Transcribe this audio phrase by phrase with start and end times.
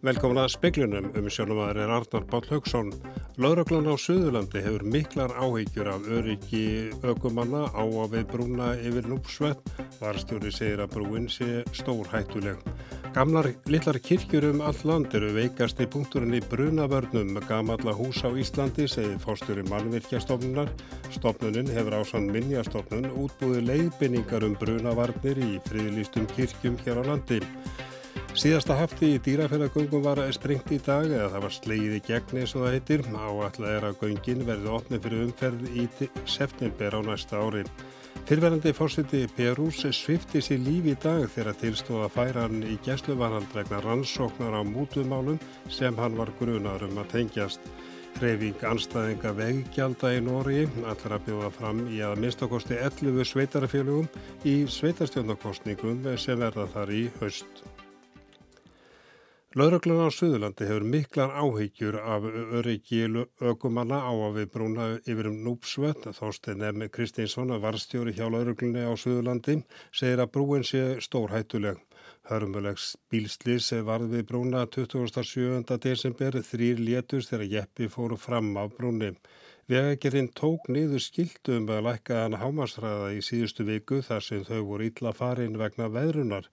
[0.00, 2.86] Velkomin að speklunum um sjónumæður er Arnar Bál Haugsson.
[3.36, 6.62] Lauraglan á Suðurlandi hefur miklar áhegjur af öryggi
[7.04, 9.60] ökumanna á að við brúna yfir núpsvett.
[10.00, 12.56] Varstjóri segir að brúin sé stór hættuleg.
[13.12, 18.32] Gamlar litlar kirkjur um all land eru veikast í punkturinn í brunavörnum gamalla hús á
[18.32, 20.72] Íslandi, segir fórstjóri mannvirkjastofnunar.
[21.12, 27.44] Stofnunin hefur ásann minnjastofnun útbúið leiðbynningar um brunavarnir í friðlýstum kirkjum hér á landi.
[28.38, 32.52] Síðasta hafti í dýrafélagöngum var springt í dag eða það var sleið í gegni eins
[32.54, 33.02] og það heitir.
[33.10, 35.86] Áallega er að göngin verði opnið fyrir umferð í
[36.30, 37.64] september á næsta ári.
[38.30, 43.80] Fyrverandi fórsiti Perús svifti sér líf í dag þegar tilstóða færa hann í gæsluvarhald vegna
[43.82, 47.66] rannsóknar á mútumálum sem hann var grunar um að tengjast.
[48.20, 54.08] Hreyfing anstæðinga veggjálta í Nóri allar að bjóða fram í að minnstakosti 11 sveitarfélugum
[54.46, 57.62] í sveitarstjórnarkostningum sem verða þar í haust.
[59.58, 62.22] Lauröglan á Suðurlandi hefur miklar áhyggjur af
[62.58, 63.00] öryggi
[63.42, 66.04] ökumanna á að við brúna yfir um núpsvött.
[66.14, 66.84] Þóstein M.
[66.86, 69.56] Kristinsson, varstjóri hjá Lauröglunni á Suðurlandi,
[69.90, 71.80] segir að brúin sé stórhættuleg.
[72.30, 75.66] Hörmulegs bílslis varð við brúna 27.
[75.82, 79.16] desember, þrýr létust þegar jeppi fóru fram á brúni.
[79.66, 84.86] Vegagerinn tók niður skildum að lækka hann hámasræða í síðustu viku þar sem þau voru
[84.92, 86.46] illa farin vegna veðrunar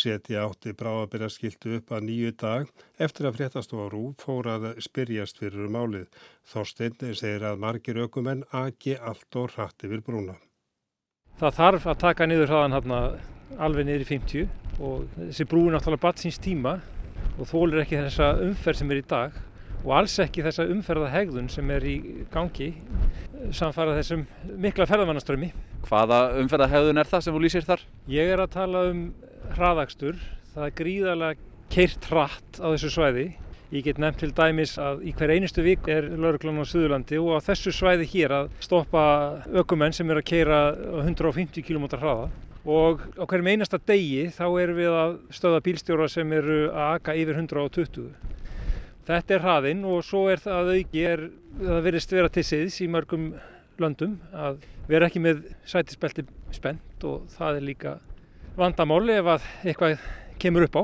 [0.00, 2.68] setja átti bráðabirjarskiltu upp að nýju dag
[3.02, 6.06] eftir að fréttastofa Rúf fór að spyrjast fyrir um álið.
[6.46, 10.36] Þorstein segir að margir ökumenn aki allt og hratt yfir brúna.
[11.40, 13.00] Það þarf að taka niður hraðan hérna
[13.60, 14.46] alveg niður í 50
[14.80, 16.78] og þessi brú er náttúrulega batsins tíma
[17.36, 19.36] og þólir ekki þessa umferð sem er í dag
[19.86, 21.96] og alls ekki þessa umferðahegðun sem er í
[22.34, 22.72] gangi
[23.54, 24.24] samfara þessum
[24.58, 25.52] mikla ferðamannaströmi.
[25.86, 27.84] Hvaða umferðahegðun er það sem þú lýsir þar?
[28.10, 29.02] Ég er að tala um
[29.54, 30.18] hraðakstur.
[30.56, 33.26] Það er gríðarlega keirt hratt á þessu svæði.
[33.74, 37.38] Ég get nefnt til dæmis að í hver einustu vik er lauruglan á Suðurlandi og
[37.38, 39.06] á þessu svæði hér að stoppa
[39.62, 40.60] ökumenn sem er að keira
[41.02, 42.28] 150 km hraða
[42.66, 47.14] og á hverjum einasta degi þá erum við að stöða bílstjóra sem eru að aka
[47.18, 48.08] yfir 120.
[49.06, 51.20] Þetta er hraðinn og svo er það að auki er
[51.60, 53.28] það verist vera til siðs í mörgum
[53.78, 56.24] löndum að vera ekki með sætisbelti
[56.54, 57.92] spennt og það er líka
[58.58, 60.08] vandamáli ef að eitthvað
[60.42, 60.82] kemur upp á.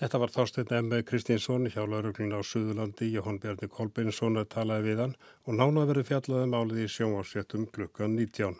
[0.00, 0.92] Þetta var Þorstein M.
[1.04, 6.48] Kristinsson hjá lauruglun á Suðurlandi, Jóhann Bjarni Kolbeinsson talaði við hann og nána verið fjallaði
[6.48, 8.56] um málið í sjónvarsjöttum klukkan 19.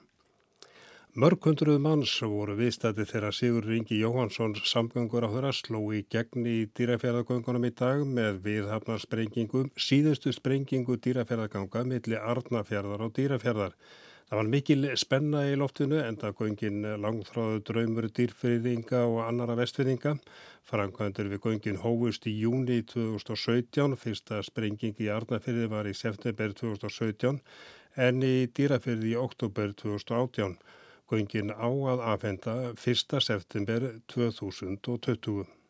[1.13, 6.55] Mörgundruð manns voru viðstætti þegar Sigur Ringi Jóhansson samgöngur á þeirra sló í gegn í
[6.73, 13.77] dýrafjörðagöngunum í dag með viðhafnarsprengingum, síðustu sprengingu dýrafjörðaganga millir Arnafjörðar og dýrafjörðar.
[14.31, 20.17] Það var mikil spenna í loftinu enda göngin langþráðu draumur dýrfyrðinga og annara vestfyrðinga.
[20.65, 27.43] Frankvæntur við göngin hófust í júni 2017, fyrsta sprenging í Arnafyrði var í september 2017
[28.01, 30.57] en í dýrafyrði í oktober 2018.
[31.13, 33.21] Göngin á að afhenda 1.
[33.21, 35.62] september 2020.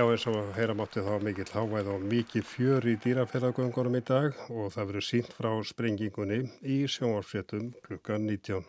[0.00, 4.38] Já eins og heyra mátti þá mikill hávæð og mikið fjör í dýrafélagöngunum í dag
[4.48, 8.64] og það verður sínt frá sprengingunni í sjónvarsfjöldum klukkan 19.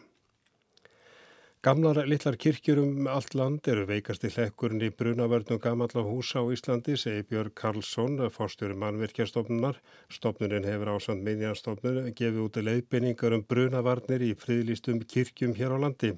[1.63, 6.51] Gamlar litlar kirkjur um allt land eru veikast í hlekkurinn í brunavörnum gamalla húsa á
[6.51, 9.79] Íslandi, segi Björg Karlsson, fórstjóri mannvirkjastofnunar.
[10.11, 16.17] Stofnunin hefur ásand minjanstofnun gefið út leiðbynningar um brunavarnir í friðlýstum kirkjum hér á landi.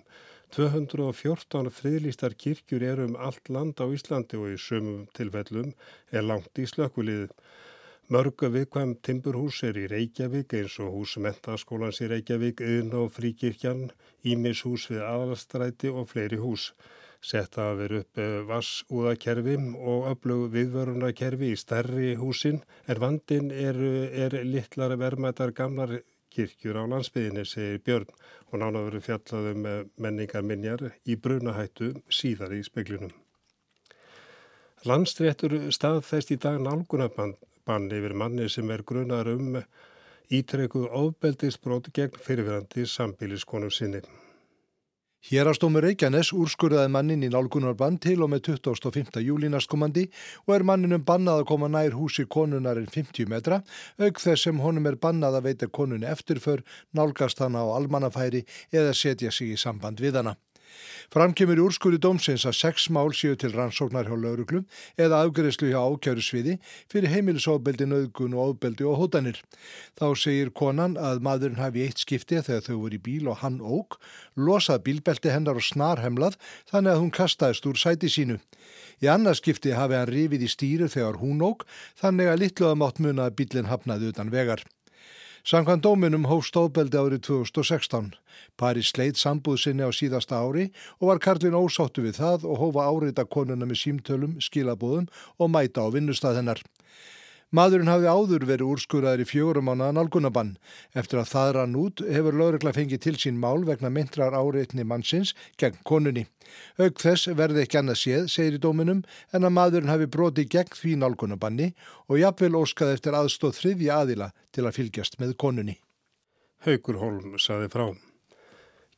[0.54, 5.72] 214 friðlýstar kirkjur eru um allt land á Íslandi og í sömum tilfellum
[6.14, 7.32] er langt í slökkviliðið.
[8.14, 13.88] Mörgu viðkvæm timburhús er í Reykjavík eins og hús mentaskólans í Reykjavík, yðn og fríkirkjan,
[14.22, 16.70] Ímishús við aðalstræti og fleiri hús.
[17.24, 23.80] Setta að vera upp eh, vassúðakerfi og öflug viðvörunarkerfi í stærri húsin en vandin er,
[24.28, 26.02] er litlar vermaðar gamlar
[26.34, 28.10] kirkjur á landsbyðinni, segir Björn
[28.52, 33.14] og nána verið fjallaðu með um menningar minjar í brunahættu síðar í speklunum.
[34.84, 37.38] Landstréttur staðfæst í dag nálgunabann
[37.96, 39.62] yfir manni sem er grunar um
[40.34, 44.02] ítrekuð ofbeldisbrót gegn fyrirverandi sambíliskonu sinni.
[45.24, 49.22] Hérastómur Reykjanes úrskurðaði mannin í nálgunarbann til og með 25.
[49.24, 50.04] júli næstkomandi
[50.44, 53.62] og er manninum bannað að koma nær húsi konunar en 50 metra,
[54.04, 58.44] auk þess sem honum er bannað að veita konun eftirför, nálgast hana á almannafæri
[58.76, 60.36] eða setja sig í samband við hana.
[61.14, 64.64] Framkemur í úrskurði dómsins að sex mál séu til rannsóknar hjá lauruglum
[64.98, 66.56] eða afgreðslu hjá ákjæru sviði
[66.92, 69.38] fyrir heimilisofbeldi, nöðgun og ofbeldi og hótanir.
[70.00, 73.60] Þá segir konan að maðurinn hafi eitt skipti þegar þau voru í bíl og hann
[73.62, 74.00] óg,
[74.36, 76.40] losað bílbelti hennar og snarhemlað
[76.72, 78.40] þannig að hún kastaðist úr sæti sínu.
[79.04, 81.68] Í annars skipti hafi hann rifið í stýru þegar hún óg
[82.02, 84.64] þannig að litluðamátt muna að bílinn hafnaði utan vegar.
[85.44, 88.06] Samkvæm dóminum hófst ofbeldi árið 2016.
[88.56, 90.70] Paris sleit sambúð sinni á síðasta ári
[91.02, 95.84] og var Karlin ósáttu við það og hófa árita konuna með símtölum, skilabóðum og mæta
[95.84, 96.64] á vinnustað hennar.
[97.54, 100.54] Maðurinn hafði áður verið úrskurðaður í fjögurum ánaðan algunabann.
[100.98, 105.36] Eftir að það rann út hefur lögregla fengið til sín mál vegna myndrar áreitni mannsins
[105.62, 106.26] gegn konunni.
[106.82, 110.74] Aug þess verði ekki annað séð, segir í dóminum, en að maðurinn hafi broti gegn
[110.80, 111.70] því nálgunabanni
[112.10, 115.78] og jafnvel óskað eftir aðstóð þriðja aðila til að fylgjast með konunni.
[116.66, 117.92] Haugur Holm saði frá.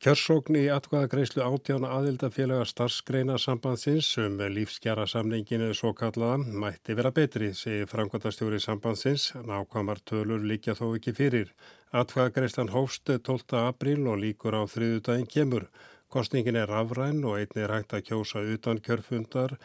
[0.03, 7.53] Kjörsókn í atkvæðagreyslu átjána aðildafélaga starfsgreina sambandsins um lífsgjara samninginu svo kallaða mætti vera betri,
[7.55, 11.55] segir framkvæmtastjóri sambandsins, nákvæmar tölur líkja þó ekki fyrir.
[11.95, 13.55] Atkvæðagreyslan hófst 12.
[13.61, 15.69] april og líkur á þriðudaginn kemur.
[16.11, 19.55] Kostningin er afræn og einni er hægt að kjósa utan kjörfundar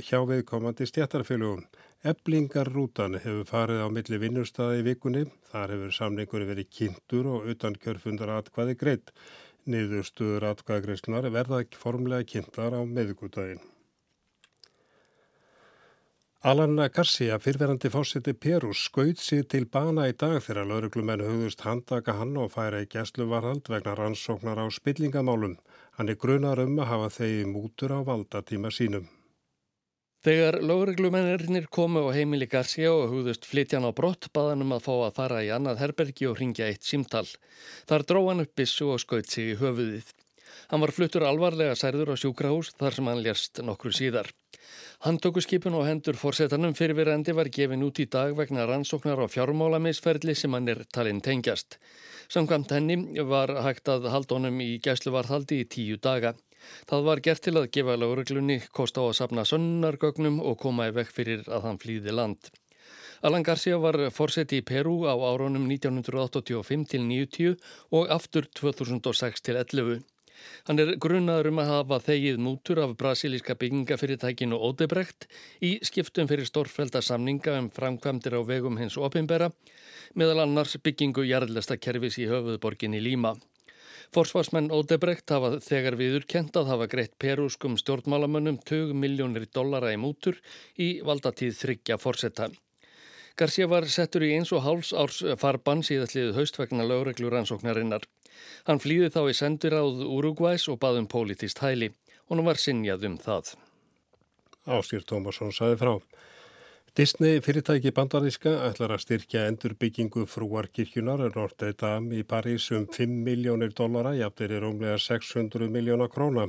[0.00, 1.64] hjá viðkomandi stjættarfélugum.
[2.04, 7.76] Eblingarrútan hefur farið á milli vinnustæði í vikunni, þar hefur samningur verið kynntur og utan
[7.80, 9.12] kjörfundar atkvæði greitt.
[9.64, 13.62] Niðurstuður atkvæðagreyslunar verða ekki formlega kynntar á meðgútaðin.
[16.44, 22.18] Alan Garcia, fyrverandi fósiti Perús, skauð sér til bana í dag þegar lauruglumenn hugðust handaka
[22.18, 25.56] hann og færa í gæsluvarhald vegna rannsóknar á spillingamálum.
[25.96, 29.08] Hann er grunar um að hafa þegi mútur á valdatíma sínum.
[30.24, 35.16] Þegar lögreglumennirinnir komu á heimili Garcia og hugðust flytjan á brott baðanum að fá að
[35.18, 37.26] fara í annað herbergi og ringja eitt símtal.
[37.84, 40.14] Þar dró hann upp bissu og skaut sig í höfuðið.
[40.70, 44.32] Hann var fluttur alvarlega særður á sjúkrahús þar sem hann lérst nokkru síðar.
[45.04, 50.56] Handtökuskipun og hendur fórsetanum fyrirverandi var gefin út í dag vegna rannsóknar á fjármálamisferðli sem
[50.56, 51.76] hann er talinn tengjast.
[52.32, 52.96] Samkvæmt henni
[53.28, 56.32] var hægt að halda honum í gæsluvarðhaldi í tíu daga.
[56.90, 60.94] Það var gert til að gefa lauruglunni kost á að sapna sönnargögnum og koma í
[60.96, 62.50] vekk fyrir að hann flýði land.
[63.24, 67.54] Alan Garcia var fórseti í Peru á árunum 1985 til 90
[67.96, 70.02] og aftur 2006 til 11.
[70.68, 75.28] Hann er grunnaður um að hafa þegið mútur af brasilíska byggingafyrirtækinu Odebrecht
[75.64, 79.50] í skiptum fyrir stórfældarsamninga um framkvæmdir á vegum hins opimbera,
[80.14, 83.34] meðal annars byggingu jarðlesta kervis í höfuðborginni Líma.
[84.14, 89.96] Forsvarsmenn Odebrecht hafa þegar viður kent að hafa greitt perúskum stjórnmálamönnum 20 miljónir dollara í
[89.98, 90.38] mútur
[90.78, 92.46] í valdatíð þryggja fórsetta.
[93.34, 98.06] Garcia var settur í eins og háls árs farbann síðastliðið haustvegna lögreglur ansóknarinnar.
[98.68, 101.90] Hann flýði þá í sendiráð Uruguays og baðum pólitist hæli.
[102.30, 103.56] Hún var sinjað um það.
[104.78, 105.96] Áskýr Tómasson saði frá.
[106.94, 113.72] Disney fyrirtæki bandaríska ætlar að styrkja endurbyggingu frúarkirkjunar Notre Dame í París um 5 miljónir
[113.74, 116.44] dollara, jafnir er umlega 600 miljóna króna.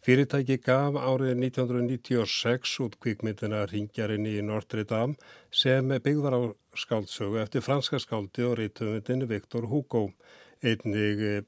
[0.00, 5.20] Fyrirtæki gaf árið 1996 út kvikmyndina Ringjarinn í Notre Dame
[5.52, 6.42] sem byggðar á
[6.72, 10.06] skáldsögu eftir franska skáldi og rítumundin Viktor Hugo.
[10.64, 11.44] Einnig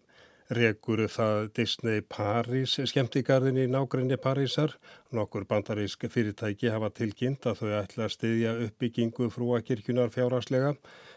[0.52, 4.74] rekur það Disney Paris skemmtigarðin í nágrinni Parísar.
[5.14, 10.74] Nokkur bandarísk fyrirtæki hafa tilkynnt að þau ætla að styðja uppbyggingu frúakirkjunar fjárhagslega.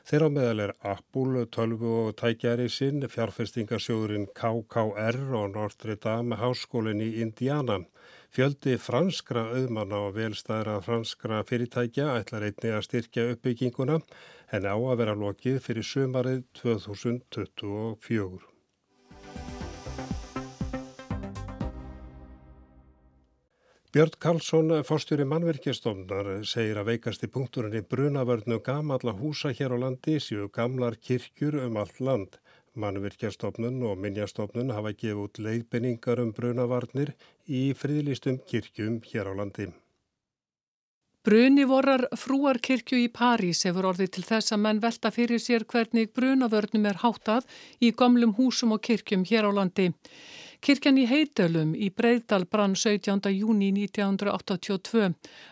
[0.08, 7.18] Þeirra meðal er Apple, tölvu og tækjari sinn, fjárfestingasjóðurinn KKR og Notre Dame háskólinn í
[7.22, 7.82] Indiana.
[8.32, 14.02] Fjöldi franskra auðmanna og velstæðra franskra fyrirtækja ætlar einni að styrkja uppbygginguna
[14.56, 18.57] en á að vera lokið fyrir sömarið 2024.
[23.98, 30.20] Björn Karlsson, fórstjóri mannverkjastofnar, segir að veikasti punkturinn í brunavörnu gamalla húsa hér á landi
[30.22, 32.38] séu gamlar kirkjur um allt land.
[32.78, 37.16] Mannverkjastofnun og minnjastofnun hafa gefið út leiðbenningar um brunavarnir
[37.50, 39.72] í friðlistum kirkjum hér á landi.
[41.26, 46.14] Bruni vorar frúarkirkju í París hefur orðið til þess að menn velta fyrir sér hvernig
[46.14, 47.50] brunavörnum er háttað
[47.82, 49.90] í gamlum húsum og kirkjum hér á landi.
[50.58, 53.30] Kirkjan í Heidölum í Breiðdal brann 17.
[53.30, 55.12] júni 1982.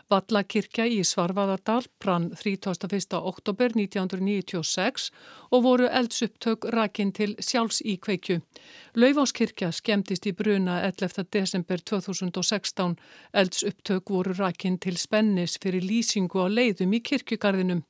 [0.09, 3.13] Vallakirkja í Svarvaðardal brann 31.
[3.19, 5.12] oktober 1996
[5.53, 8.41] og voru eldsupptök rakinn til sjálfsíkveikju.
[8.97, 11.27] Laufáskirkja skemmtist í bruna 11.
[11.33, 12.97] desember 2016.
[13.33, 17.85] Eldsupptök voru rakinn til spennis fyrir lýsingu á leiðum í kirkjugarðinum.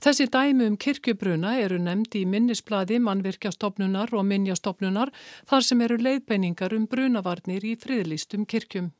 [0.00, 5.12] Þessi dæmi um kirkjubruna eru nefndi í minnisbladi mannvirkjastofnunar og minnjastofnunar
[5.50, 8.90] þar sem eru leiðbenning leiðbeiningar um brunavarnir í friðlistum kirkjum.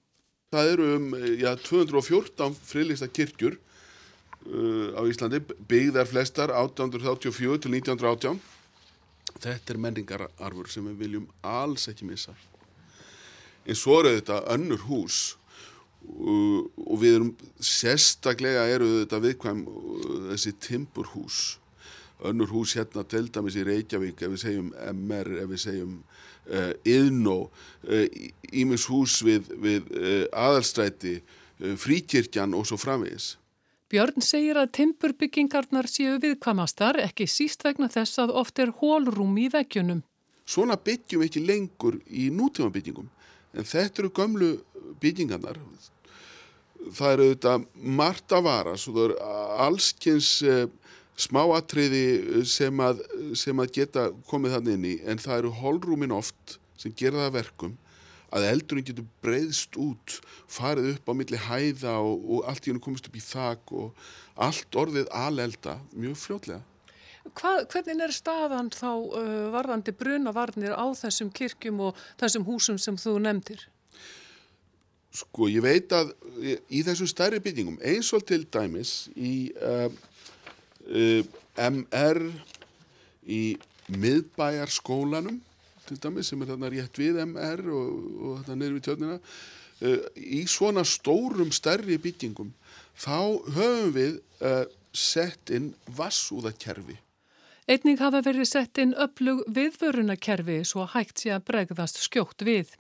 [0.53, 3.59] Það eru um ja, 214 friðlista kirkjur
[4.47, 8.41] uh, á Íslandi, byggðar flestar 1834 til 1918.
[9.41, 12.35] Þetta er menningararfur sem við viljum alls ekki missa.
[13.67, 15.37] En svo eru þetta önnur hús
[16.03, 21.61] uh, og við erum sérstaklega eru þetta viðkvæm uh, þessi timburhús.
[22.29, 26.73] Önnur hús hérna til dæmis í Reykjavík ef við segjum MR, ef við segjum uh,
[26.85, 27.39] Iðnó,
[28.53, 29.93] Ímis hús við, við
[30.37, 31.21] aðalstræti,
[31.81, 33.35] fríkirkjan og svo framvegis.
[33.91, 39.49] Björn segir að timburbyggingarnar séu viðkvamastar ekki síst vegna þess að oft er hólrúm í
[39.51, 40.05] veggjunum.
[40.47, 43.09] Svona byggjum ekki lengur í nútíma byggingum
[43.51, 44.51] en þetta eru gömlu
[45.03, 45.59] byggingarnar.
[46.95, 47.57] Það eru þetta
[47.99, 49.19] margt að vara svo það eru
[49.67, 50.63] allskynns eh,
[51.21, 53.05] smáatriði sem að,
[53.37, 57.37] sem að geta komið þannig inn í en það eru hólrúmin oft sem gera það
[57.37, 57.77] verkum
[58.31, 62.83] að eldurinn getur breyðst út, farið upp á milli hæða og, og allt í hennu
[62.83, 64.05] komist upp í þak og
[64.41, 66.63] allt orðið alelda mjög fljótlega.
[67.37, 72.97] Hvað, hvernig er staðan þá uh, varðandi brunavarnir á þessum kirkjum og þessum húsum sem
[72.99, 73.67] þú nefndir?
[75.21, 76.15] Sko ég veit að
[76.71, 79.91] í þessum stærri byggingum eins og til dæmis í uh,
[80.91, 81.23] uh,
[81.61, 82.23] MR
[83.27, 83.43] í
[83.91, 85.41] miðbæjarskólanum
[85.89, 90.01] til dæmis sem er þarna rétt við MR og, og þarna neyru við tjörnina uh,
[90.17, 92.53] í svona stórum stærri byggingum
[93.01, 93.21] þá
[93.57, 96.99] höfum við uh, sett inn vassúðakerfi
[97.71, 102.73] Einning hafa verið sett inn öflug viðvörunakerfi svo hægt sé að bregðast skjótt við.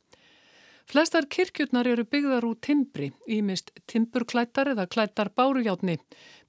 [0.90, 6.00] Flestar kirkjurnar eru byggðar úr timbri, ímist timburklættar eða klættar bárujátni.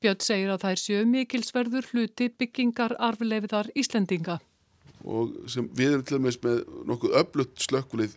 [0.02, 4.40] Björn segir að er sjö mikilsverður hluti byggingar arfleifiðar Íslendinga.
[5.06, 8.16] Og sem við erum til dæmis með nokkuð öflutt slökkulið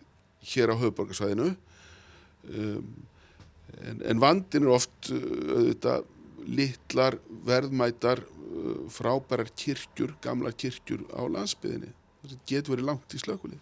[0.49, 2.89] hér á höfuborgarsvæðinu um,
[3.85, 5.21] en, en vandin er oft uh,
[5.59, 6.09] auðvitað
[6.57, 11.93] litlar verðmætar uh, frábærar kirkjur, gamla kirkjur á landsbyðinni
[12.25, 13.61] það getur verið langt í slökkulið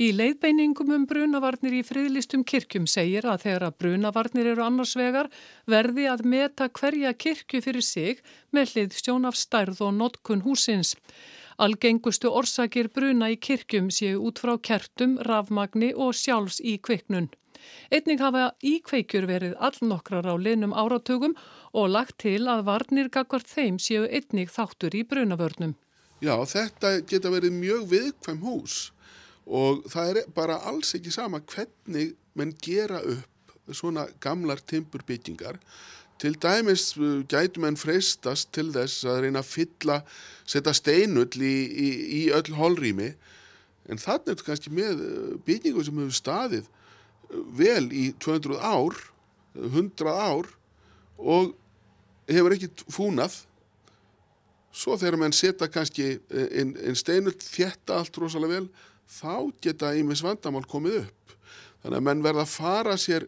[0.00, 5.26] Í leiðbeiningum um brunavarnir í friðlistum kirkjum segir að þegar að brunavarnir eru annars vegar
[5.68, 8.22] verði að meta hverja kirkju fyrir sig
[8.56, 10.94] með hlið stjón af stærð og notkun húsins.
[11.60, 17.28] Algengustu orsakir bruna í kirkjum séu út frá kertum, rafmagni og sjálfs í kviknun.
[17.92, 21.34] Einning hafa íkveikjur verið allnokkrar á liðnum áratugum
[21.76, 25.76] og lagt til að varnir gagvart þeim séu einnig þáttur í brunavörnum.
[26.24, 28.78] Já, þetta geta verið mjög viðkvæm hús
[29.46, 35.58] og það er bara alls ekki sama hvernig menn gera upp svona gamlar timburbyggingar
[36.20, 40.00] Til dæmis uh, gætum enn freistast til þess að reyna að fylla,
[40.44, 43.14] setja steinull í, í, í öll holrými
[43.88, 48.60] en þannig er þetta kannski með uh, byggingu sem hefur staðið uh, vel í 200
[48.60, 49.00] ár,
[49.56, 50.50] 100 ár
[51.16, 51.54] og
[52.28, 53.40] hefur ekkit fúnað.
[54.76, 58.68] Svo þegar mann setja kannski einn steinull þjætta allt rosalega vel,
[59.10, 61.36] þá geta ímis vandamál komið upp.
[61.82, 63.26] Þannig að mann verða að fara sér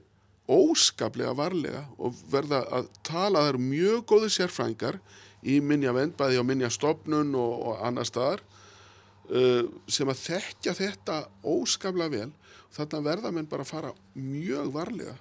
[0.51, 4.99] óskaplega varlega og verða að tala, það eru mjög góði sérfrængar
[5.43, 8.43] í minja vend, bæði á minja stopnun og, og annar staðar
[9.31, 12.31] uh, sem að þekkja þetta óskaplega vel
[12.73, 15.17] þannig að verða menn bara að fara mjög varlega.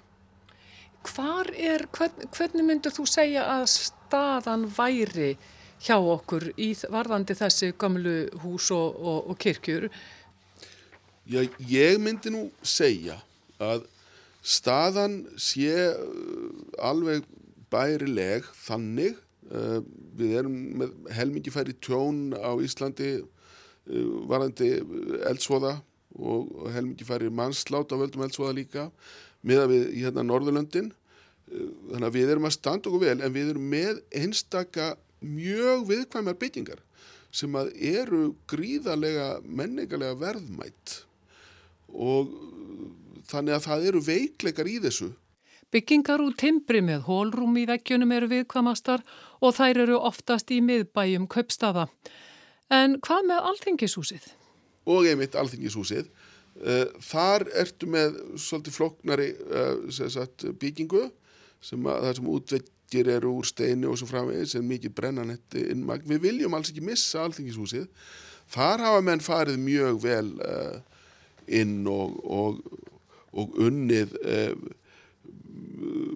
[1.02, 5.32] Hvar er, hvern, hvernig myndur þú segja að staðan væri
[5.82, 9.88] hjá okkur í varðandi þessi gamlu hús og, og, og kirkjur?
[11.22, 13.20] Já, ég myndi nú segja
[13.62, 13.84] að
[14.42, 16.48] Staðan sé uh,
[16.82, 17.22] alveg
[17.70, 19.20] bærileg þannig,
[19.54, 19.78] uh,
[20.18, 24.72] við erum með helmingi færi tjón á Íslandi uh, varandi
[25.30, 25.76] eldsvoða
[26.18, 28.88] og helmingi færi mannslátt á völdum eldsvoða líka,
[29.46, 30.90] með að við í hérna Norðurlöndin,
[31.46, 34.90] þannig að við erum að standa okkur vel en við erum með einstaka
[35.22, 36.82] mjög viðkvæmar byggingar
[37.32, 40.98] sem að eru gríðarlega menningarlega verðmætt
[41.92, 42.32] og
[43.28, 45.12] þannig að það eru veikleikar í þessu.
[45.72, 49.04] Byggingar úr timbri með hólrúm í veggjunum eru viðkvamastar
[49.40, 51.86] og þær eru oftast í miðbæjum köpstaða.
[52.72, 54.26] En hvað með alþingishúsið?
[54.92, 56.10] Og einmitt alþingishúsið.
[56.60, 61.06] Eh, þar ertu með svolítið floknari eh, sagt, byggingu
[61.64, 66.04] sem að það sem útveggir eru úr steinu og svo framvegis en mikið brennanett innmagn.
[66.10, 67.88] Við viljum alls ekki missa alþingishúsið.
[68.52, 70.82] Þar hafa menn farið mjög vel eh,
[71.60, 72.62] inn og, og
[73.32, 74.52] og unnið eh,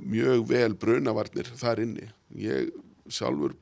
[0.07, 2.09] mjög vel brunavarnir þar inni.
[2.37, 2.71] Ég
[3.09, 3.57] sjálfur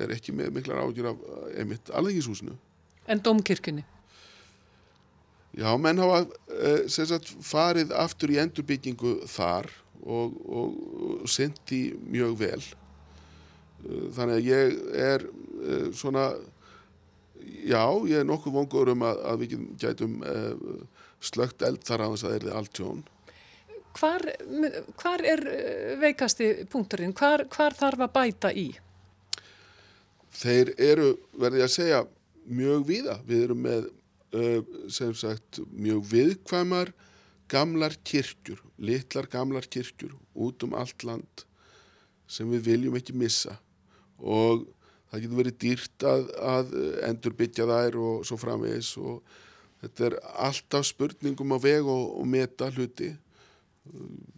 [0.00, 1.24] er ekki með miklar ágjur af
[1.60, 2.56] einmitt alþengishúsinu.
[3.10, 3.84] En domkirkjunni?
[5.52, 9.68] Já, menn hafa uh, sagt, farið aftur í endurbyggingu þar
[10.00, 12.62] og, og, syndi mjög vel.
[13.84, 16.30] Uh, þannig að ég er uh, svona,
[17.68, 20.16] já, ég er nokkuð vongur um að, að við gætum
[21.22, 23.02] slögt eld þar að þess að það er allt tjón.
[23.92, 24.24] Hvar,
[25.00, 25.42] hvar er
[26.00, 27.12] veikasti punkturinn?
[27.16, 28.68] Hvar, hvar þarf að bæta í?
[30.32, 32.04] Þeir eru, verði að segja,
[32.48, 33.18] mjög víða.
[33.28, 33.90] Við erum með
[34.32, 34.60] uh,
[34.92, 36.92] sem sagt mjög viðkvæmar
[37.52, 41.44] gamlar kirkjur, litlar gamlar kirkjur út um allt land
[42.30, 43.58] sem við viljum ekki missa
[44.16, 44.64] og
[45.10, 46.74] það getur verið dýrt að, að
[47.10, 49.20] endur byggja þær og svo framvegis og
[49.82, 50.16] þetta er
[50.48, 53.12] alltaf spurningum á veg og, og meta hluti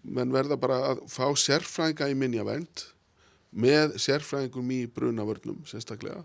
[0.03, 2.87] menn verða bara að fá sérfræðinga í minjavernd
[3.55, 6.23] með sérfræðingum í brunavörnum sérstaklega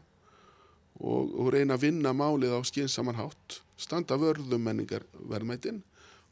[0.99, 5.83] og, og reyna að vinna málið á skynsamanhátt, standa vörðum menningar verðmættin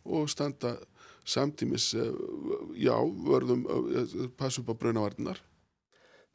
[0.08, 0.78] og standa
[1.28, 2.12] samtímis, eh,
[2.80, 5.42] já, vörðum, eh, passa upp á brunavarnar.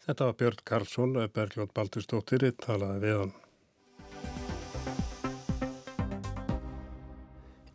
[0.04, 3.34] Þetta var Björn Karlsson, Bergljótt Baldurstóttir, talaði við hann.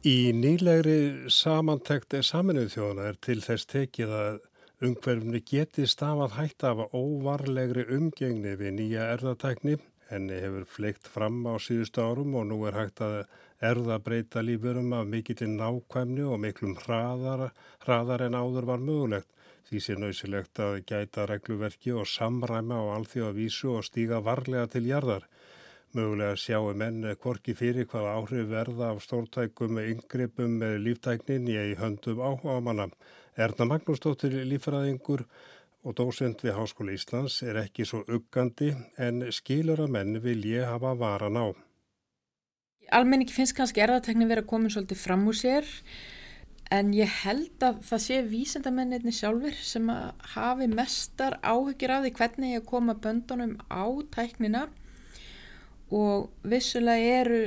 [0.08, 1.00] Í nýlegri
[1.34, 4.40] samantekt saminuð þjóðana er til þess tekið að
[4.88, 11.60] umhverfni geti stafað hægt af óvarlegri umgengni við nýja erðatækni Henni hefur fleikt fram á
[11.60, 13.16] síðustu árum og nú er hægt að
[13.70, 17.50] erða breyta lífurum af mikillin nákvæmni og miklum hraðar,
[17.84, 19.28] hraðar en áður var mögulegt.
[19.68, 25.28] Því sé nöysilegt að gæta regluverki og samræma á alþjóðavísu og stíga varlega til jarðar.
[25.98, 32.22] Mögulega sjáu menn korki fyrir hvaða áhrif verða af stórtækum yngreipum með líftæknin í höndum
[32.22, 32.86] áhuga manna.
[33.34, 35.24] Erna Magnúsdóttir lífræðingur
[35.82, 40.70] og dósend við Háskóla Íslands er ekki svo uggandi en skilur að menn vil ég
[40.70, 41.46] hafa varan á.
[42.94, 45.68] Almenningi finnst kannski erðatekni verið að koma svolítið fram úr sér
[46.78, 52.18] en ég held að það sé vísendamennirni sjálfur sem að hafi mestar áhugir af því
[52.20, 54.68] hvernig ég koma böndunum á tæknina
[55.94, 57.42] og vissulega eru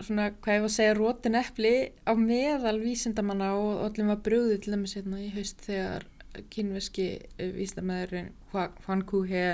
[0.00, 1.74] svona, hvað ég var að segja, rótin eppli
[2.08, 6.06] á meðal vísendamanna og öllum var brúðið til dæmis hérna í haust þegar
[6.52, 9.44] kynveski víslamæðurinn Juan Kuhe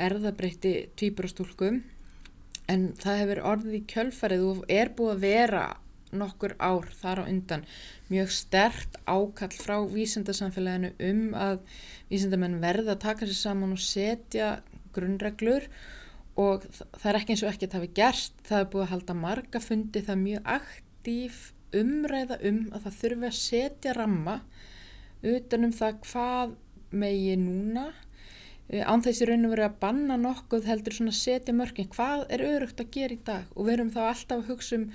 [0.00, 1.82] erðabreyti tvíbrastúlkum
[2.72, 5.64] en það hefur orðið í kjölfarið og er búið að vera
[6.12, 7.64] nokkur ár þar á undan
[8.12, 11.62] mjög stert ákall frá vísendasamfélaginu um að
[12.10, 14.54] vísendamenn verða að taka sér saman og setja
[14.92, 16.01] grunnreglur og
[16.36, 18.38] það er ekki eins og það hefur gerst.
[18.46, 21.40] Það er búið að halda marga fundi það er mjög aktíf
[21.72, 24.38] umræða um að það þurfi að setja ramma
[25.22, 26.54] utanum það hvað
[27.02, 27.86] megi núna.
[28.72, 32.44] Eh, án þessi raun og verið að banna nokkuð heldur svona setja mörgin hvað er
[32.46, 33.48] örugt að gera í dag?
[33.56, 34.86] Og við erum þá alltaf að hugsa um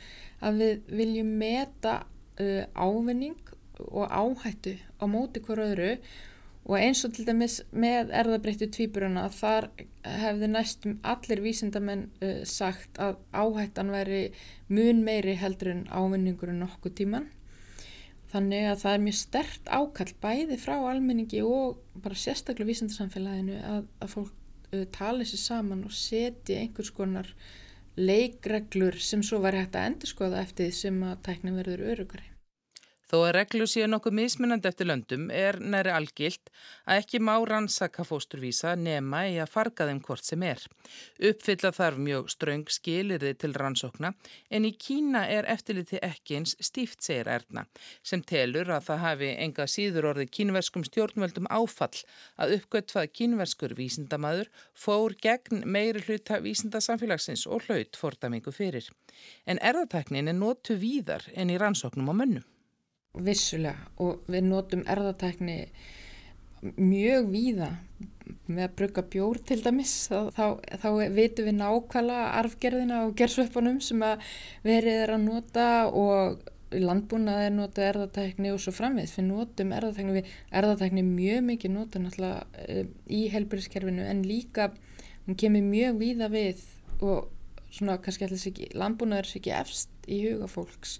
[0.47, 1.99] að við viljum meta
[2.41, 3.53] uh, ávinning
[3.87, 5.91] og áhættu á móti hver öðru.
[5.93, 6.36] og
[6.75, 9.69] eins og til dæmis með erðabreyttu tvíburuna þar
[10.03, 14.21] hefði næstum allir vísindamenn uh, sagt að áhættan væri
[14.67, 17.29] mun meiri heldur en ávinningur en nokkuð tíman
[18.27, 23.85] Þannig að það er mjög stert ákall bæði frá almenningi og bara sérstaklega vísindarsamfélaginu að,
[24.03, 24.33] að fólk
[24.75, 27.31] uh, tali sér saman og setja einhvers konar
[27.97, 32.27] leikreglur sem svo var hægt að endurskoða eftir því sem að tækna verður örugari.
[33.07, 36.49] Þó að reglu séu nokkuð mismunandi eftir löndum er næri algilt
[36.83, 40.65] að ekki má rannsaka fósturvísa nema í að farga þeim hvort sem er.
[41.29, 44.11] Uppfylla þarf mjög ströng skilirði til rannsókna
[44.51, 47.63] en í Kína er eftirliti ekki eins stíft segir erna
[48.03, 52.03] sem telur að það hafi enga síður orði kínverskum stjórnvöldum áfall
[52.35, 58.91] að uppgötfað kínverskur vísindamadur fór gegn meiri hluta vísindasamfélagsins og hlaut fórdamingu fyrir.
[59.47, 62.47] En erðateknin er nótu víðar en í rannsóknum á mönnum
[63.23, 65.59] vissulega og við notum erðatækni
[66.77, 67.71] mjög víða
[68.47, 70.45] með að bruka bjór til dæmis þá, þá,
[70.81, 74.23] þá veitum við nákvæmlega arfgerðina og gerðsvöpunum sem að
[74.65, 76.39] verið er að nota og
[76.73, 82.01] landbúnað er nota erðatækni og svo framvið við notum erðatækni við erðatækni mjög mikið nota
[82.03, 84.71] náttúrulega eh, í helbæriskerfinu en líka
[85.27, 86.65] hún kemur mjög víða við
[86.99, 87.29] og
[87.71, 90.97] svona kannski alltaf landbúnaður er ekki efst í huga fólks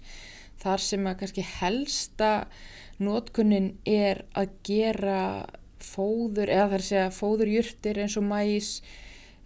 [0.62, 2.30] þar sem að kannski helsta
[3.02, 5.20] nótkunnin er að gera
[5.82, 8.70] fóður eða þar sé að fóðurjurtir eins og mæs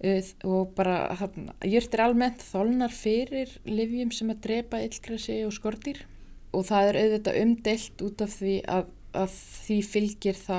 [0.04, 1.28] uh, og bara
[1.68, 6.04] jurtir almennt þólnar fyrir livjum sem að drepa illgrassi og skortir
[6.52, 10.58] og það er auðvitað umdelt út af því að, að því fylgir þá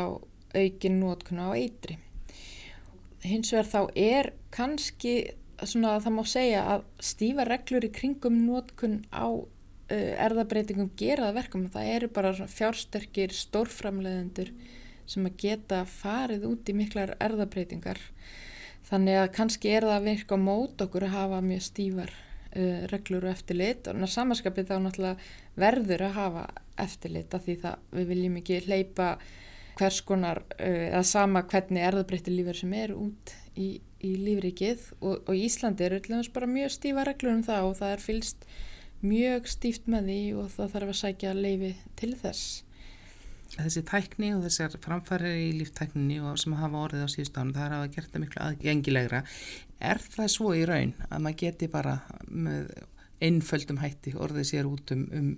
[0.53, 1.97] aukin nótkunna á eitri.
[3.23, 5.13] Hins vegar þá er kannski
[5.63, 9.27] svona að það má segja að stífa reglur í kringum nótkun á
[10.25, 11.67] erðabreitingum gera það verkum.
[11.73, 14.53] Það eru bara fjársterkir stórframleðendur
[15.09, 17.99] sem að geta farið út í miklar erðabreitingar.
[18.87, 23.27] Þannig að kannski er það að virka mót okkur að hafa mjög stífar uh, reglur
[23.27, 26.43] og eftirlit og samanskapið þá náttúrulega verður að hafa
[26.83, 29.07] eftirlit af því það við viljum ekki hleypa
[29.79, 33.69] hvers konar uh, eða sama hvernig erðabreyti lífur sem er út í,
[34.03, 37.95] í lífrikið og, og Íslandi er öllum bara mjög stífa reglur um það og það
[37.95, 38.47] er fylst
[39.03, 42.45] mjög stíft með því og það þarf að sækja leifi til þess.
[43.53, 47.67] Þessi tækni og þessar framfærir í líftækninni og sem hafa orðið á síðust ánum það
[47.67, 49.19] er að gera þetta miklu aðgengilegra.
[49.83, 51.99] Er það svo í raun að maður geti bara
[52.31, 52.71] með
[53.23, 55.29] einföldum hætti orðið sér út um, um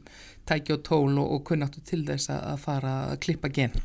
[0.48, 3.76] tæki og tól og, og kunnáttu til þess að fara að klippa gen?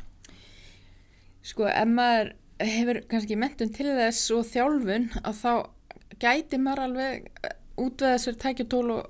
[1.45, 5.53] Sko, ef maður hefur kannski mentun til þess og þjálfun að þá
[6.21, 7.49] gæti maður alveg
[7.81, 9.09] útveða sér tæki og tól og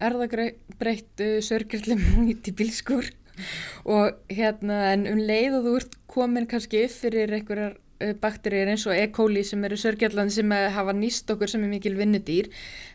[0.00, 3.10] erðagreitt sörgjörlum í bílskur
[3.86, 8.86] og hérna en um leið og þú ert komin kannski fyrir einhverjar eh, bakterýr eins
[8.88, 9.06] og E.
[9.14, 12.50] coli sem eru sörgjallandi sem hafa nýst okkur sem er mikil vinnudýr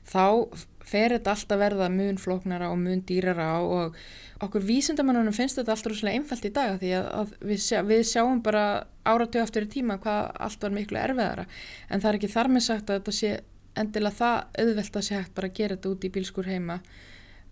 [0.09, 0.51] þá
[0.83, 3.95] fer þetta alltaf verða mun flóknara og mun dýrara og
[4.43, 8.03] okkur vísindamannunum finnst þetta alltaf rúslega einfalt í dag því að, að við, sjá, við
[8.09, 8.65] sjáum bara
[9.07, 11.47] áratögu aftur í tíma hvað allt var miklu erfiðara
[11.89, 13.33] en það er ekki þar með sagt að þetta sé
[13.79, 16.81] endilega það auðvelt að sé hægt bara að gera þetta út í bílskur heima.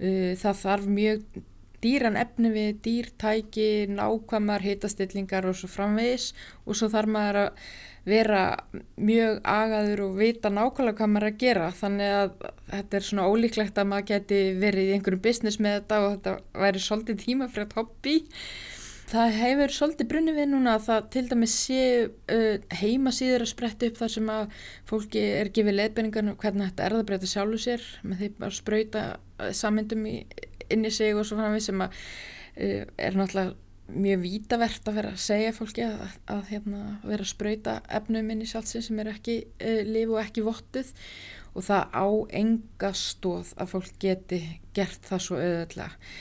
[0.02, 1.24] Uh, það þarf mjög
[1.82, 6.32] dýran efni við dýrtæki, nákvæmar, hitastillingar og svo framvegis.
[6.66, 7.64] Og svo þarf maður að
[8.06, 8.44] vera
[8.98, 11.70] mjög agaður og vita nákvæmlega hvað maður að gera.
[11.78, 12.32] Þannig að
[12.72, 16.64] þetta er svona ólíklegt að maður geti verið í einhverjum business með þetta og þetta
[16.66, 18.16] væri svolítið tímafrætt hobby.
[19.12, 23.90] Það hefur svolítið brunni við núna að það til dæmis sé uh, heimasýður að spretta
[23.90, 27.60] upp þar sem að fólki er gefið leðbenningar um hvernig þetta er það breyta sjálfu
[27.60, 29.04] sér með því að spröyta
[29.58, 30.16] sammyndum í
[30.72, 33.58] inn í sig og svo framvið sem að uh, er náttúrulega
[33.92, 38.32] mjög vítavert að vera að segja fólki að, að, að hérna, vera að spröyta efnum
[38.32, 40.94] inn í sjálfsins sem er ekki uh, liv og ekki vottuð
[41.52, 42.08] og það á
[42.40, 44.42] enga stóð að fólk geti
[44.78, 46.12] gert það svo auðvöldlega.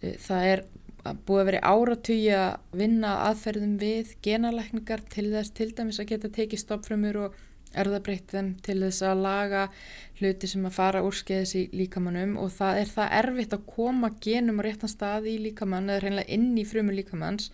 [0.00, 0.64] Uh, það er
[1.04, 6.32] búið að vera áratugja að vinna aðferðum við genalækningar til þess til dæmis að geta
[6.36, 7.38] tekið stoppfrömmur og
[7.80, 9.66] erðabreytt þeim til þess að laga
[10.18, 14.58] hluti sem að fara úrskeiðis í líkamannum og það er það erfitt að koma genum
[14.60, 17.52] á réttan stað í líkamann eða reynilega inn í frumu líkamanns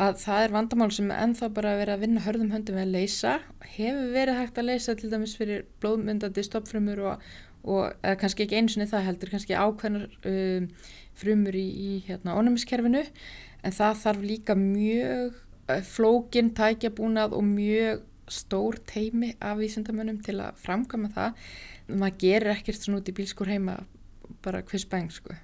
[0.00, 3.32] að það er vandamál sem ennþá bara verið að vinna hörðum höndum við að leysa.
[3.74, 7.26] Hefur verið hægt að leysa til dæmis fyrir blóðmyndandi stoppfrumur og,
[7.64, 10.68] og kannski ekki eins og það heldur kannski ákveðnar um,
[11.20, 18.06] frumur í, í hérna, ónumiskerfinu en það þarf líka mjög uh, flókin tækjabúnað og mjög
[18.30, 21.46] stór teimi af vísindamönnum til að framkama það.
[21.90, 23.80] Maður gerir ekkert svona út í bílskur heima
[24.44, 25.34] bara hvers bæng sko.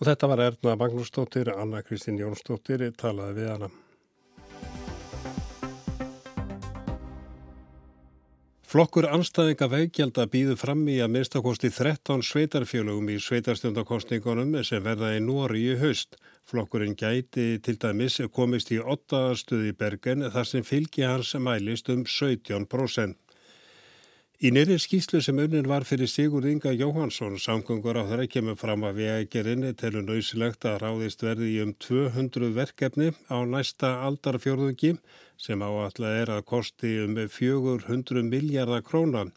[0.00, 3.68] Og þetta var Erna Magnúsdóttir Anna Kristín Jónsdóttir talaði við hana
[8.76, 15.14] Flokkur anstæðinga veikjald að býðu fram í að minnstakosti 13 sveitarfjölugum í sveitarstjöndarkostningunum sem verða
[15.16, 16.18] í Nóri í haust.
[16.44, 22.04] Flokkurinn gæti til dæmis komist í 8 stuði Bergen þar sem fylgi hans mælist um
[22.04, 23.16] 17%.
[24.36, 28.82] Í nýri skýslu sem unnin var fyrir Sigur Inga Jóhansson samgöngur á þeirra kemur fram
[28.84, 34.90] að vegagerinn telur nöysilegt að ráðist verði í um 200 verkefni á næsta aldarfjörðugi
[35.40, 39.32] sem áallega er að kosti um 400 miljardar krónan.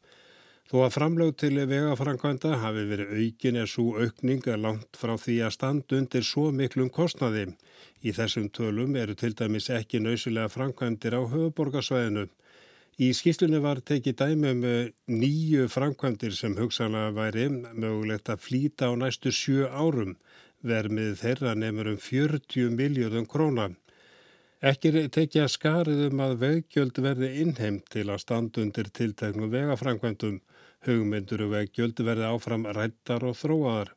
[0.68, 5.56] Þó að framlög til vegafrankvænda hafi verið aukin er svo aukninga langt frá því að
[5.56, 7.48] standa undir svo miklum kostnaði.
[8.04, 12.28] Í þessum tölum eru til dæmis ekki nöysilega frankvændir á höfuborgarsvæðinu.
[13.00, 18.90] Í skýslunni var tekið dæmi um eh, nýju framkvæmdir sem hugsanlega væri mögulegt að flýta
[18.92, 20.18] á næstu sjö árum.
[20.68, 23.70] Vermið þeirra nefnur um 40 miljóðum króna.
[24.60, 30.42] Ekki tekið að skarið um að veggjöld verði innheimt til að standa undir tilteknum vegaframkvæmdum.
[30.84, 33.96] Hugmyndur og veggjöld verði áfram rættar og þróaðar.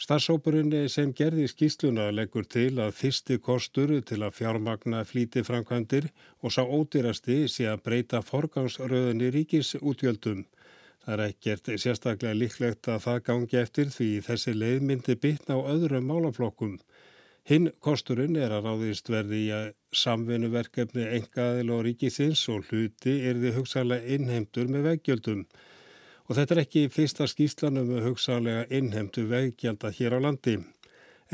[0.00, 6.06] Starfsópurinn sem gerði skýsluna leggur til að fyrsti kostur til að fjármagna flíti framkvæmdir
[6.40, 10.46] og sá ódýrasti sé að breyta forgangsröðinni ríkis útgjöldum.
[11.04, 15.68] Það er ekkert sérstaklega líklegt að það gangi eftir því þessi leið myndi bytna á
[15.74, 16.78] öðrum málaflokkum.
[17.50, 19.68] Hinn kosturinn er að ráðist verði í að
[20.04, 25.44] samvenuverkefni engaðil og ríkisins og hluti er því hugsaðlega innheimtur með veggjöldum.
[26.30, 30.60] Og þetta er ekki fyrsta skýslanum hugsaðlega innhemtu veggjanda hér á landi.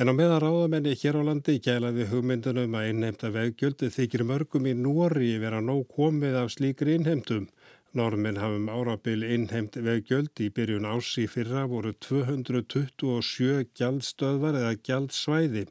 [0.00, 4.72] En á meðan ráðamenni hér á landi gælaði hugmyndunum að innhemta veggjöldi þykir mörgum í
[4.72, 7.44] Nóri vera nóg komið af slíkri innhemtum.
[7.92, 15.66] Normin hafum árabil innheimt veggjöld í byrjun ási fyrra voru 227 gjaldstöðvar eða gjaldsvæði.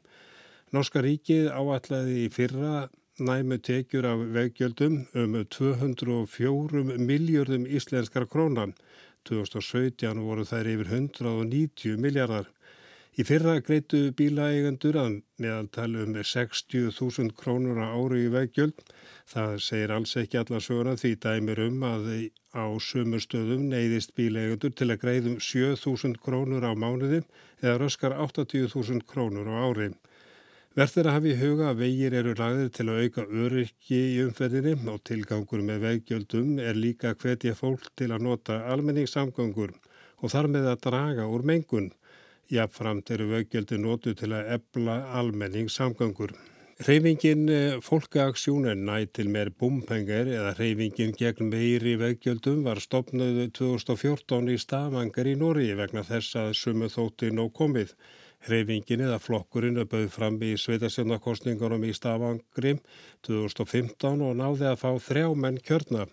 [0.70, 2.86] Norska ríkið áallæði í fyrra
[3.18, 8.74] næmu tekjur af veggjöldum um 204 miljardum íslenskar krónan.
[9.28, 12.48] 2017 voru þær yfir 190 miljardar.
[13.16, 18.82] Í fyrra greitu bílaeigendur að meðaltali um 60.000 krónur á ári í veggjöld.
[19.32, 22.10] Það segir alls ekki alla söguna því dæmir um að
[22.52, 27.22] á sumu stöðum neyðist bílaeigendur til að greiðum 7.000 krónur á mánuði
[27.62, 29.88] eða röskar 80.000 krónur á ári.
[30.76, 34.74] Verður að hafa í huga að vegir eru lagðir til að auka öryrki í umferðinni
[34.92, 39.72] og tilgangur með veggjöldum er líka hvetja fólk til að nota almenningssamgangur
[40.20, 41.86] og þar með að draga úr mengun.
[42.52, 46.36] Jáfnframt eru veggjaldi nótu til að ebla almenningssamgangur.
[46.84, 53.48] Hreyfingin eh, fólkaaksjón er nætt til meir búmpengar eða hreyfingin gegn meiri veggjöldum var stopnaðu
[53.62, 57.96] 2014 í Stavanger í Nóri vegna þess að sumu þótti nóg komið.
[58.46, 62.78] Hreyfingin eða flokkurinn bauð fram í sveitasjónakostningunum í Stavangrim
[63.26, 66.06] 2015 og náði að fá þrjá menn kjörna.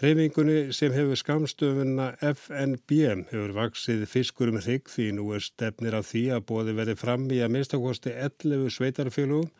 [0.00, 6.08] Hreyfingunni sem hefur skamstöfunna FNB hefur vaksið fiskur um hrygg því nú er stefnir af
[6.10, 9.50] því að bóði verið fram í að minnstakosti 11 sveitarfélugum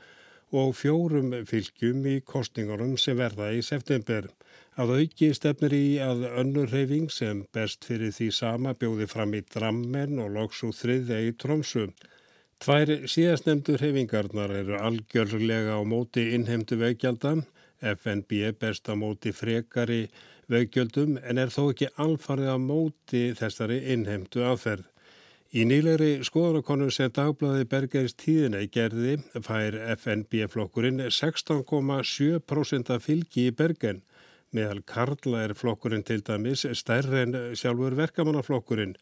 [0.51, 4.29] og fjórum fylgjum í kostningunum sem verða í september.
[4.81, 9.43] Að auki stefnir í að önnur hreyfing sem best fyrir því sama bjóði fram í
[9.55, 11.87] Drammen og loks úr þriðja í Tromsu.
[12.61, 17.47] Tvær síðastnemdu hreyfingarnar eru algjörlega á móti innheimtu veikjaldan
[17.81, 20.03] FNB best á móti frekari
[20.51, 24.85] veggjöldum en er þó ekki alfarið á móti þessari innheimtu aðferð.
[25.51, 33.99] Í nýlegri skoðanakonum sem dagblaði Bergeris tíðina í gerði fær FNB-flokkurinn 16,7% fylgi í Bergen.
[34.55, 38.95] Meðal Karla er flokkurinn til dæmis stærre en sjálfur verkamannaflokkurinn.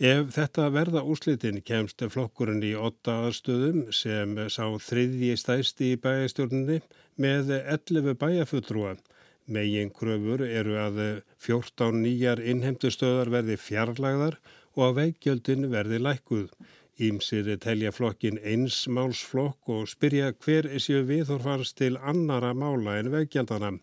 [0.00, 6.80] Ef þetta verða úslitin kemst flokkurinn í åtta aðstöðum sem sá þriðji stæsti í bæjastjórnunni
[7.20, 8.96] með 11 bæjafullrúa.
[9.46, 10.96] Megin kröfur eru að
[11.46, 14.40] 14 nýjar innheimtustöðar verði fjarlagðar
[14.74, 16.48] og að veikjöldin verði lækuð.
[16.96, 23.76] Ímsir telja flokkin einsmálsflokk og spyrja hver séu viðhorfars til annara mála en veikjöldana.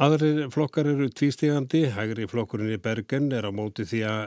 [0.00, 4.22] Aðrir flokkar eru tvístígandi, hægri flokkurinn í Bergen er á móti því að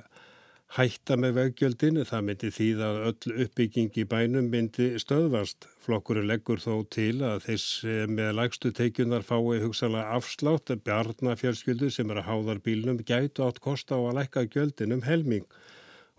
[0.73, 5.67] hætta með veggjöldin, það myndi þýða að öll uppbygging í bænum myndi stöðvast.
[5.85, 12.23] Flokkurinn leggur þó til að þess með lægstu teikjunar fái hugsalega afslátt bjarnafjörskjöldu sem er
[12.23, 15.45] að háðar bílnum gætu átt kosta á að lækka gjöldin um helming.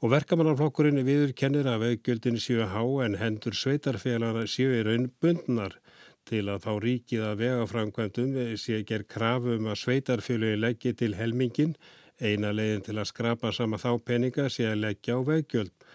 [0.05, 5.81] Og verkamannarflokkurinn viður kennir að veggjöldin séu há en hendur sveitarfélagana séu í raun bundnar
[6.29, 11.75] til að þá ríkið að vegaframkvæmdum sé ger krafum að sveitarfélagi leggji til helmingin
[12.23, 15.87] Eina leiðin til að skrapa sama þá peninga sé að leggja á veggjöld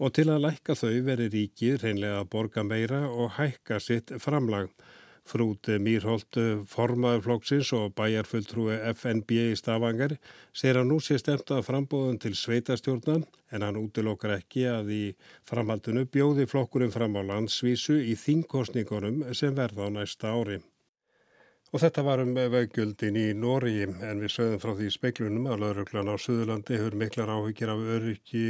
[0.00, 4.72] og til að lækka þau veri ríkið reynlega að borga meira og hækka sitt framlag.
[5.30, 10.16] Frút Mýrholt formaður flóksins og bæjarfulltrúi FNB í Stavanger
[10.56, 15.04] sér að nú sé stemt að frambóðun til sveitastjórnan en hann útilokkar ekki að í
[15.46, 20.58] framhaldinu bjóði flokkurinn fram á landsvísu í þingkostningunum sem verða á næsta ári.
[21.70, 26.10] Og þetta var um veggjöldin í Nóri en við sögðum frá því speiklunum að lauruglan
[26.10, 28.46] á Suðurlandi hefur miklar áhyggjir af öryggi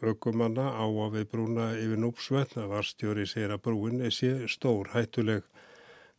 [0.00, 2.64] aukumanna á að við brúna yfir núpsvetna.
[2.70, 5.44] Varstjóri segir að brúin sé stór hættuleg.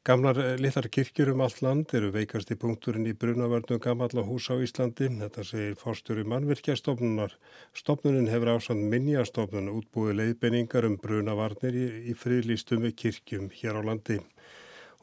[0.05, 4.61] Gamlar litar kirkjur um allt land eru veikast í punkturinn í brunavörnum gamalla hús á
[4.61, 5.09] Íslandi.
[5.17, 7.33] Þetta segir fórstjóri mannvirkjastofnunar.
[7.73, 14.21] Stofnunin hefur ásand minnjastofnun útbúið leiðbenningar um brunavarnir í, í friðlýstum kirkjum hér á landi.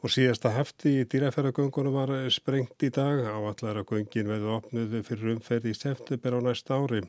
[0.05, 4.91] Og síðasta hefti í dýraferðagöngunum var sprengt í dag á allar að göngin veðu opnuð
[5.07, 6.99] fyrir umferð í september á næsta ári.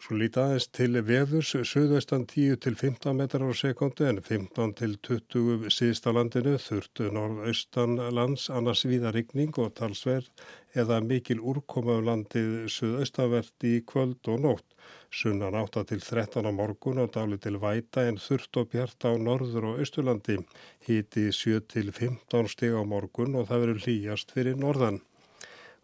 [0.00, 4.94] Svo líti aðeins til veðurs, söðvestan 10 til 15 metrar á sekundu en 15 til
[5.04, 10.30] 20 síðst á landinu, þurftu norðaustan lands, annars viða rigning og talsverð
[10.72, 14.66] eða mikil úrkoma um landið söðaustavert í kvöld og nótt.
[15.12, 19.12] Sunnan 8 til 13 á morgun og dáli til væta en þurft og bjart á
[19.20, 20.40] norður og austurlandi.
[20.88, 25.02] Híti 7 til 15 stig á morgun og það verður hlýjast fyrir norðan.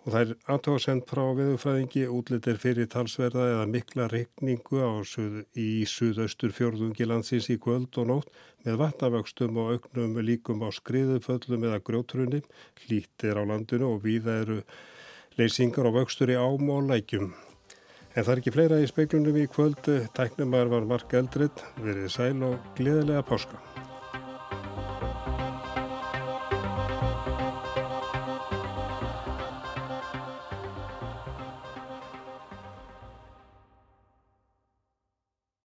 [0.07, 6.53] Og það er antóðsend frá viðufræðingi útlitir fyrir talsverða eða mikla regningu suð, í suðaustur
[6.55, 12.41] fjörðungi landsins í kvöld og nótt með vatnavöxtum og auknum líkum á skriðuföllum eða grjótrunni,
[12.85, 14.61] hlítir á landinu og víða eru
[15.41, 17.33] leysingar og vöxtur í ám og lækjum.
[18.15, 22.47] En það er ekki fleira í speiklunum í kvöld, tæknumar var Mark Eldred, verið sæl
[22.47, 23.76] og gleðilega páska.